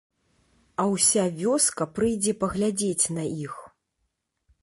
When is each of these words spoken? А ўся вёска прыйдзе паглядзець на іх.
А 0.83 0.85
ўся 0.93 1.25
вёска 1.41 1.83
прыйдзе 1.99 2.33
паглядзець 2.43 3.05
на 3.17 3.23
іх. 3.45 3.53